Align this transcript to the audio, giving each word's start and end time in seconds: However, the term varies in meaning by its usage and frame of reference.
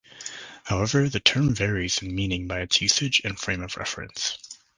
However, 0.63 1.07
the 1.09 1.19
term 1.19 1.53
varies 1.53 2.01
in 2.01 2.15
meaning 2.15 2.47
by 2.47 2.61
its 2.61 2.81
usage 2.81 3.21
and 3.23 3.37
frame 3.37 3.61
of 3.61 3.77
reference. 3.77 4.35